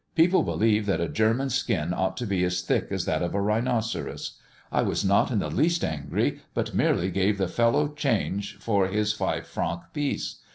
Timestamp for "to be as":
2.17-2.63